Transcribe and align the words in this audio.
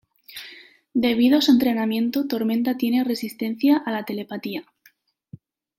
Debido 0.95 1.37
a 1.37 1.41
su 1.43 1.51
entrenamiento, 1.51 2.25
Tormenta 2.25 2.75
tiene 2.75 3.03
resistencia 3.03 3.77
a 3.77 3.91
la 3.91 4.03
telepatía. 4.03 4.65